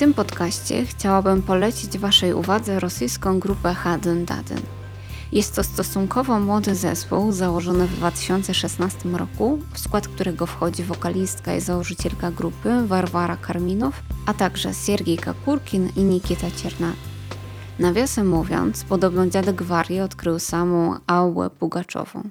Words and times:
tym 0.00 0.14
podcaście 0.14 0.86
chciałabym 0.86 1.42
polecić 1.42 1.98
Waszej 1.98 2.34
uwadze 2.34 2.80
rosyjską 2.80 3.38
grupę 3.38 3.74
Hadyn 3.74 4.24
Dadyn. 4.24 4.60
Jest 5.32 5.56
to 5.56 5.64
stosunkowo 5.64 6.40
młody 6.40 6.74
zespół 6.74 7.32
założony 7.32 7.86
w 7.86 7.96
2016 7.96 9.08
roku, 9.08 9.58
w 9.72 9.78
skład 9.78 10.08
którego 10.08 10.46
wchodzi 10.46 10.82
wokalistka 10.82 11.54
i 11.54 11.60
założycielka 11.60 12.30
grupy 12.30 12.86
Warwara 12.86 13.36
Karminow, 13.36 14.02
a 14.26 14.34
także 14.34 14.74
Siergiej 14.74 15.18
Kakurkin 15.18 15.88
i 15.96 16.04
Nikita 16.04 16.50
Cierna. 16.50 16.92
Nawiasem 17.78 18.28
mówiąc, 18.28 18.84
podobno 18.84 19.26
dziadek 19.26 19.62
Warii 19.62 20.00
odkrył 20.00 20.38
samą 20.38 20.96
Ałę 21.06 21.50
Pugaczową. 21.50 22.30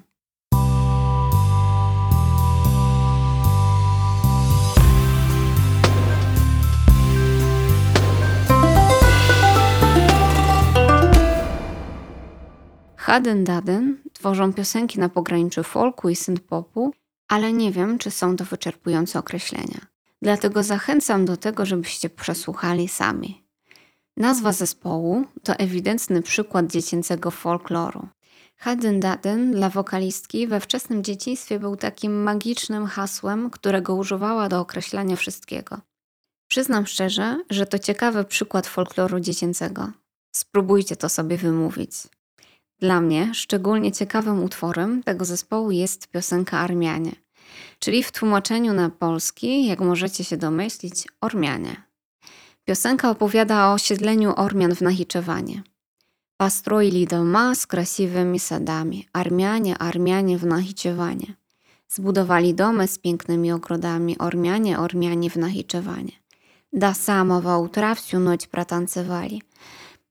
Haden 13.10 13.44
Daden 13.44 14.02
tworzą 14.12 14.52
piosenki 14.52 15.00
na 15.00 15.08
pograniczu 15.08 15.62
folku 15.62 16.08
i 16.08 16.16
synth-popu, 16.16 16.90
ale 17.28 17.52
nie 17.52 17.72
wiem, 17.72 17.98
czy 17.98 18.10
są 18.10 18.36
to 18.36 18.44
wyczerpujące 18.44 19.18
określenia. 19.18 19.86
Dlatego 20.22 20.62
zachęcam 20.62 21.24
do 21.24 21.36
tego, 21.36 21.66
żebyście 21.66 22.10
przesłuchali 22.10 22.88
sami. 22.88 23.44
Nazwa 24.16 24.52
zespołu 24.52 25.24
to 25.42 25.52
ewidentny 25.54 26.22
przykład 26.22 26.66
dziecięcego 26.66 27.30
folkloru. 27.30 28.08
Haden 28.56 29.00
Daden 29.00 29.52
dla 29.52 29.68
wokalistki 29.68 30.46
we 30.46 30.60
wczesnym 30.60 31.04
dzieciństwie 31.04 31.58
był 31.58 31.76
takim 31.76 32.22
magicznym 32.22 32.86
hasłem, 32.86 33.50
którego 33.50 33.94
używała 33.94 34.48
do 34.48 34.60
określania 34.60 35.16
wszystkiego. 35.16 35.80
Przyznam 36.48 36.86
szczerze, 36.86 37.44
że 37.50 37.66
to 37.66 37.78
ciekawy 37.78 38.24
przykład 38.24 38.66
folkloru 38.66 39.20
dziecięcego. 39.20 39.92
Spróbujcie 40.36 40.96
to 40.96 41.08
sobie 41.08 41.36
wymówić. 41.36 41.92
Dla 42.79 43.01
mnie 43.01 43.31
szczególnie 43.33 43.91
ciekawym 43.91 44.43
utworem 44.43 45.03
tego 45.03 45.25
zespołu 45.25 45.71
jest 45.71 46.07
piosenka 46.07 46.59
Armianie, 46.59 47.15
czyli 47.79 48.03
w 48.03 48.11
tłumaczeniu 48.11 48.73
na 48.73 48.89
polski, 48.89 49.65
jak 49.65 49.79
możecie 49.79 50.23
się 50.23 50.37
domyślić, 50.37 51.07
Ormianie. 51.21 51.83
Piosenka 52.65 53.09
opowiada 53.09 53.69
o 53.69 53.73
osiedleniu 53.73 54.33
Ormian 54.35 54.75
w 54.75 54.81
Nachiczewanie. 54.81 55.63
Построили 56.37 57.05
дома 57.05 57.55
z 57.55 57.67
krasiwymi 57.67 58.39
sadami, 58.39 59.07
Armianie, 59.13 59.77
Armianie 59.77 60.37
w 60.37 60.45
Nachiczewanie. 60.45 61.33
Zbudowali 61.87 62.53
domy 62.53 62.87
z 62.87 62.97
pięknymi 62.97 63.51
ogrodami, 63.51 64.17
Ormianie, 64.17 64.79
Ormianie 64.79 65.29
w 65.29 65.35
Nachiczewanie. 65.35 66.11
Do 66.73 66.93
samego 66.93 67.59
utra 67.59 67.95
всю 67.95 68.19
noc 68.19 68.47
pratancowali. 68.47 69.41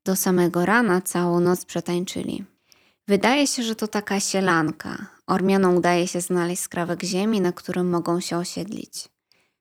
Do 0.05 0.17
samego 0.17 0.67
rana 0.67 1.01
całą 1.01 1.41
noc 1.41 1.65
przetańczyli. 1.65 2.45
Wydaje 3.10 3.48
się, 3.48 3.64
że 3.64 3.76
to 3.76 3.88
taka 3.88 4.20
sielanka. 4.20 5.06
Ormianom 5.28 5.76
udaje 5.76 6.08
się 6.08 6.22
znaleźć 6.22 6.62
skrawek 6.62 7.04
ziemi, 7.04 7.42
na 7.42 7.52
którym 7.52 7.90
mogą 7.90 8.20
się 8.20 8.38
osiedlić. 8.38 9.10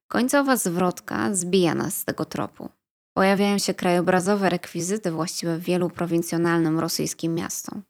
Końcowa 0.08 0.56
zwrotka 0.56 1.34
zbija 1.34 1.74
nas 1.74 1.96
z 1.96 2.04
tego 2.04 2.24
tropu. 2.24 2.68
Pojawiają 3.14 3.58
się 3.58 3.74
krajobrazowe 3.74 4.50
rekwizyty 4.50 5.10
właściwe 5.10 5.58
wielu 5.58 5.90
prowincjonalnym 5.90 6.78
rosyjskim 6.78 7.34
miastom. 7.34 7.82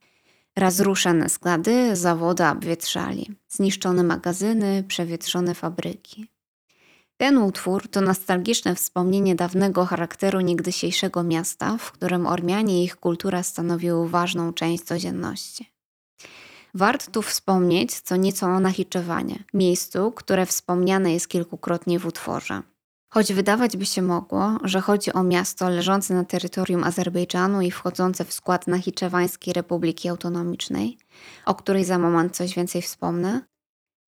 Razruszane 0.57 1.29
składy, 1.29 1.97
zawody 1.97 2.47
obwietrzali, 2.47 3.37
zniszczone 3.49 4.03
magazyny, 4.03 4.85
przewietrzone 4.89 5.55
fabryki. 5.55 6.27
Ten 7.19 7.39
utwór 7.39 7.89
to 7.89 8.01
nostalgiczne 8.01 8.75
wspomnienie 8.75 9.35
dawnego 9.35 9.87
charakteru 9.87 10.41
niegdysiejszego 10.41 11.23
miasta, 11.23 11.77
w 11.79 11.93
którym 11.93 12.27
Ormianie 12.27 12.81
i 12.81 12.85
ich 12.85 12.97
kultura 12.97 13.43
stanowiły 13.43 14.09
ważną 14.09 14.53
część 14.53 14.85
codzienności. 14.85 15.71
Warto 16.75 17.11
tu 17.11 17.23
wspomnieć 17.23 18.01
co 18.01 18.17
nieco 18.17 18.47
o 18.47 18.61
Nachiczewanie, 18.61 19.45
miejscu, 19.55 20.13
które 20.13 20.47
wspomniane 20.47 21.13
jest 21.13 21.29
kilkukrotnie 21.29 21.99
w 21.99 22.07
utworze. 22.07 22.63
Choć 23.11 23.33
wydawać 23.33 23.77
by 23.77 23.87
się 23.87 24.03
mogło, 24.03 24.57
że 24.65 24.81
chodzi 24.81 25.13
o 25.13 25.23
miasto 25.23 25.69
leżące 25.69 26.15
na 26.15 26.25
terytorium 26.25 26.85
Azerbejdżanu 26.85 27.63
i 27.63 27.71
wchodzące 27.71 28.25
w 28.25 28.33
skład 28.33 28.67
Nachiczewańskiej 28.67 29.55
Republiki 29.55 30.09
Autonomicznej, 30.09 30.99
o 31.47 31.55
której 31.55 31.85
za 31.85 31.99
moment 31.99 32.37
coś 32.37 32.55
więcej 32.55 32.83
wspomnę, 32.83 33.43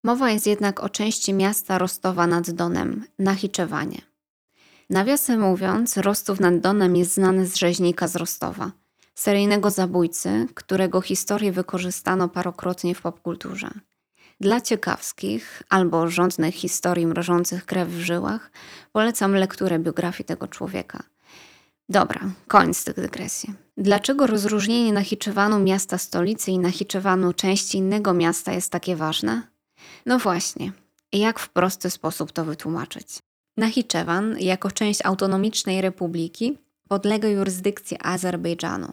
Mowa 0.04 0.30
jest 0.30 0.46
jednak 0.46 0.80
o 0.80 0.88
części 0.88 1.34
miasta 1.34 1.78
Rostowa 1.78 2.26
nad 2.26 2.50
Donem, 2.50 3.04
Nachiczewanie. 3.18 4.02
Nawiasem 4.90 5.40
mówiąc, 5.40 5.96
Rostów 5.96 6.40
nad 6.40 6.60
Donem 6.60 6.96
jest 6.96 7.14
znany 7.14 7.46
z 7.46 7.56
rzeźnika 7.56 8.08
z 8.08 8.16
Rostowa, 8.16 8.72
seryjnego 9.14 9.70
zabójcy, 9.70 10.46
którego 10.54 11.00
historię 11.00 11.52
wykorzystano 11.52 12.28
parokrotnie 12.28 12.94
w 12.94 13.00
popkulturze. 13.00 13.70
Dla 14.40 14.60
ciekawskich 14.60 15.62
albo 15.68 16.08
rządnych 16.08 16.54
historii 16.54 17.06
mrożących 17.06 17.66
krew 17.66 17.88
w 17.88 18.00
żyłach 18.00 18.50
polecam 18.92 19.34
lekturę 19.34 19.78
biografii 19.78 20.24
tego 20.24 20.48
człowieka. 20.48 21.02
Dobra, 21.88 22.20
koniec 22.48 22.84
tych 22.84 22.96
dygresji. 22.96 23.54
Dlaczego 23.76 24.26
rozróżnienie 24.26 24.92
Nachiczewanu 24.92 25.58
miasta 25.58 25.98
stolicy 25.98 26.50
i 26.50 26.58
Nachiczewanu 26.58 27.32
części 27.32 27.78
innego 27.78 28.14
miasta 28.14 28.52
jest 28.52 28.72
takie 28.72 28.96
ważne? 28.96 29.42
No 30.06 30.18
właśnie, 30.18 30.72
jak 31.12 31.38
w 31.38 31.48
prosty 31.48 31.90
sposób 31.90 32.32
to 32.32 32.44
wytłumaczyć? 32.44 33.18
Nachiczewan, 33.56 34.38
jako 34.38 34.70
część 34.70 35.00
autonomicznej 35.04 35.80
republiki, 35.80 36.58
podlega 36.88 37.28
jurysdykcji 37.28 37.96
Azerbejdżanu. 38.02 38.92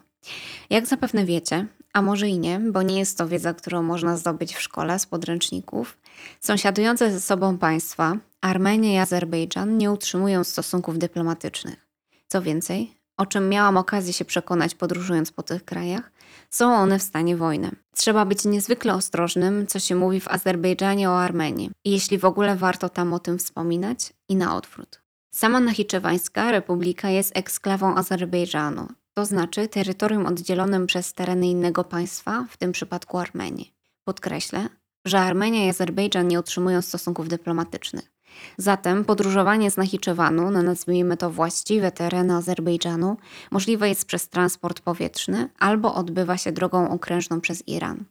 Jak 0.69 0.85
zapewne 0.85 1.25
wiecie, 1.25 1.67
a 1.93 2.01
może 2.01 2.27
i 2.27 2.39
nie, 2.39 2.59
bo 2.59 2.81
nie 2.81 2.99
jest 2.99 3.17
to 3.17 3.27
wiedza, 3.27 3.53
którą 3.53 3.83
można 3.83 4.17
zdobyć 4.17 4.55
w 4.55 4.61
szkole 4.61 4.99
z 4.99 5.05
podręczników, 5.05 5.97
sąsiadujące 6.39 7.11
ze 7.11 7.21
sobą 7.21 7.57
państwa, 7.57 8.17
Armenia 8.41 8.93
i 8.93 8.97
Azerbejdżan, 8.97 9.77
nie 9.77 9.91
utrzymują 9.91 10.43
stosunków 10.43 10.97
dyplomatycznych. 10.97 11.87
Co 12.27 12.41
więcej, 12.41 12.96
o 13.17 13.25
czym 13.25 13.49
miałam 13.49 13.77
okazję 13.77 14.13
się 14.13 14.25
przekonać 14.25 14.75
podróżując 14.75 15.31
po 15.31 15.43
tych 15.43 15.65
krajach, 15.65 16.11
są 16.49 16.75
one 16.75 16.99
w 16.99 17.03
stanie 17.03 17.37
wojny. 17.37 17.71
Trzeba 17.95 18.25
być 18.25 18.45
niezwykle 18.45 18.93
ostrożnym, 18.93 19.67
co 19.67 19.79
się 19.79 19.95
mówi 19.95 20.19
w 20.19 20.27
Azerbejdżanie 20.27 21.09
o 21.09 21.19
Armenii, 21.21 21.71
jeśli 21.85 22.17
w 22.17 22.25
ogóle 22.25 22.55
warto 22.55 22.89
tam 22.89 23.13
o 23.13 23.19
tym 23.19 23.39
wspominać, 23.39 24.13
i 24.29 24.35
na 24.35 24.55
odwrót. 24.55 25.01
Sama 25.31 25.59
Nachiczewańska 25.59 26.51
Republika 26.51 27.09
jest 27.09 27.37
eksklawą 27.37 27.95
Azerbejdżanu, 27.95 28.87
to 29.13 29.25
znaczy 29.25 29.67
terytorium 29.67 30.25
oddzielonym 30.25 30.87
przez 30.87 31.13
tereny 31.13 31.47
innego 31.47 31.83
państwa, 31.83 32.45
w 32.49 32.57
tym 32.57 32.71
przypadku 32.71 33.17
Armenii. 33.17 33.73
Podkreślę, 34.03 34.69
że 35.05 35.19
Armenia 35.19 35.65
i 35.65 35.69
Azerbejdżan 35.69 36.27
nie 36.27 36.39
utrzymują 36.39 36.81
stosunków 36.81 37.27
dyplomatycznych. 37.27 38.16
Zatem 38.57 39.05
podróżowanie 39.05 39.71
z 39.71 39.77
Nachiczewanu 39.77 40.51
na 40.51 40.63
nazwijmy 40.63 41.17
to 41.17 41.31
właściwe 41.31 41.91
tereny 41.91 42.35
Azerbejdżanu 42.35 43.17
możliwe 43.51 43.89
jest 43.89 44.05
przez 44.05 44.29
transport 44.29 44.79
powietrzny 44.79 45.49
albo 45.59 45.95
odbywa 45.95 46.37
się 46.37 46.51
drogą 46.51 46.89
okrężną 46.89 47.41
przez 47.41 47.67
Iran. 47.67 48.05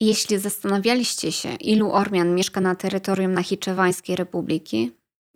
Jeśli 0.00 0.38
zastanawialiście 0.38 1.32
się, 1.32 1.54
ilu 1.54 1.92
Ormian 1.92 2.34
mieszka 2.34 2.60
na 2.60 2.74
terytorium 2.74 3.32
Nachiczewańskiej 3.32 4.16
Republiki, 4.16 4.92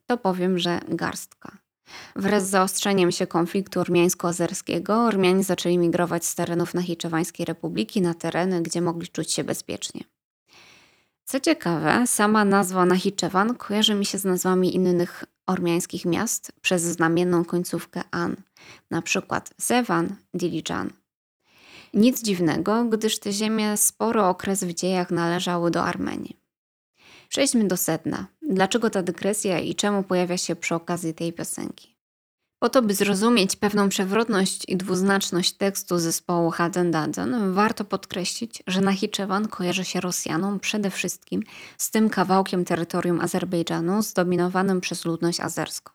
to 0.07 0.17
powiem, 0.17 0.59
że 0.59 0.81
garstka. 0.89 1.59
Wraz 2.17 2.47
z 2.47 2.51
zaostrzeniem 2.51 3.13
się 3.13 3.27
konfliktu 3.27 3.81
ormiańsko-azerskiego, 3.81 5.05
Ormianie 5.05 5.45
zaczęli 5.45 5.79
migrować 5.79 6.25
z 6.25 6.35
terenów 6.35 6.75
Nachiczewańskiej 6.75 7.47
Republiki 7.47 8.03
na 8.03 8.15
tereny, 8.15 8.63
gdzie 8.63 8.81
mogli 8.81 9.09
czuć 9.09 9.33
się 9.33 9.45
bezpiecznie. 9.45 10.05
Co 11.35 11.41
ciekawe, 11.41 12.07
sama 12.07 12.45
nazwa 12.45 12.87
Nachiczewan 12.87 13.55
kojarzy 13.55 13.95
mi 13.95 14.07
się 14.07 14.19
z 14.19 14.25
nazwami 14.25 14.75
innych 14.75 15.25
ormiańskich 15.47 16.05
miast 16.05 16.53
przez 16.61 16.83
znamienną 16.83 17.45
końcówkę 17.45 18.03
an, 18.11 18.37
na 18.91 19.03
przykład 19.03 19.55
Sevan, 19.61 20.17
Dilijan. 20.35 20.91
Nic 21.95 22.23
dziwnego, 22.23 22.85
gdyż 22.85 23.19
te 23.19 23.33
ziemie 23.33 23.77
spory 23.77 24.23
okres 24.23 24.65
w 24.65 24.75
dziejach 24.75 25.11
należały 25.11 25.71
do 25.71 25.85
Armenii. 25.85 26.41
Przejdźmy 27.29 27.69
do 27.69 27.77
sedna. 27.77 28.27
Dlaczego 28.43 28.91
ta 28.91 29.03
dygresja 29.03 29.59
i 29.59 29.75
czemu 29.75 30.03
pojawia 30.03 30.37
się 30.37 30.57
przy 30.57 30.75
okazji 30.75 31.15
tej 31.15 31.33
piosenki? 31.33 31.94
Po 32.65 32.69
to, 32.69 32.83
by 32.83 32.95
zrozumieć 32.95 33.57
pewną 33.57 33.89
przewrotność 33.89 34.65
i 34.69 34.77
dwuznaczność 34.77 35.53
tekstu 35.53 35.99
zespołu 35.99 36.51
Hadden 36.51 36.91
Dudden, 36.91 37.53
warto 37.53 37.85
podkreślić, 37.85 38.63
że 38.67 38.81
Nachiczewan 38.81 39.49
kojarzy 39.49 39.85
się 39.85 40.01
Rosjanom 40.01 40.61
przede 40.61 40.91
wszystkim 40.91 41.43
z 41.79 41.91
tym 41.91 42.11
kawałkiem 42.11 42.65
terytorium 42.65 43.21
Azerbejdżanu 43.21 44.03
zdominowanym 44.03 44.81
przez 44.81 45.05
ludność 45.05 45.41
azerską. 45.41 45.93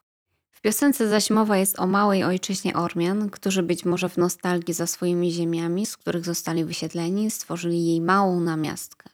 W 0.52 0.62
piosence 0.62 1.10
zaś 1.10 1.30
mowa 1.30 1.58
jest 1.58 1.80
o 1.80 1.88
małej 1.88 2.24
ojczyźnie 2.24 2.74
Ormian, 2.74 3.30
którzy 3.30 3.64
być 3.64 3.86
może 3.86 4.10
w 4.10 4.18
nostalgii 4.18 4.74
za 4.74 4.88
swoimi 4.88 5.32
ziemiami, 5.32 5.86
z 5.86 5.98
których 5.98 6.26
zostali 6.26 6.66
wysiedleni, 6.66 7.32
stworzyli 7.32 7.86
jej 7.86 8.02
małą 8.02 8.40
namiastkę. 8.40 9.10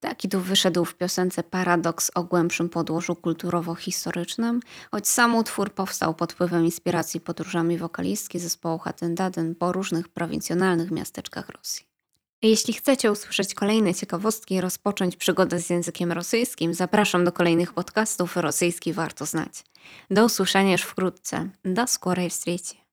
Taki 0.00 0.28
tu 0.28 0.40
wyszedł 0.40 0.84
w 0.84 0.94
piosence 0.94 1.42
paradoks 1.42 2.10
o 2.14 2.24
głębszym 2.24 2.68
podłożu 2.68 3.16
kulturowo-historycznym, 3.16 4.60
choć 4.90 5.08
sam 5.08 5.34
utwór 5.34 5.74
powstał 5.74 6.14
pod 6.14 6.32
wpływem 6.32 6.64
inspiracji 6.64 7.20
podróżami 7.20 7.78
wokalistki 7.78 8.38
zespołu 8.38 8.78
Hatendaden 8.78 9.54
po 9.54 9.72
różnych 9.72 10.08
prowincjonalnych 10.08 10.90
miasteczkach 10.90 11.48
Rosji. 11.48 11.88
Jeśli 12.42 12.74
chcecie 12.74 13.12
usłyszeć 13.12 13.54
kolejne 13.54 13.94
ciekawostki 13.94 14.54
i 14.54 14.60
rozpocząć 14.60 15.16
przygodę 15.16 15.60
z 15.60 15.70
językiem 15.70 16.12
rosyjskim, 16.12 16.74
zapraszam 16.74 17.24
do 17.24 17.32
kolejnych 17.32 17.72
podcastów 17.72 18.36
Rosyjski 18.36 18.92
Warto 18.92 19.26
Znać. 19.26 19.64
Do 20.10 20.24
usłyszenia 20.24 20.72
już 20.72 20.82
wkrótce. 20.82 21.48
Do 21.64 21.86
skorej 21.86 22.30
wstrzeci. 22.30 22.87